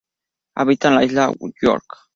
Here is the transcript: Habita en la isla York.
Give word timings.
Habita 0.55 0.87
en 0.87 0.95
la 0.95 1.03
isla 1.03 1.31
York. 1.61 2.07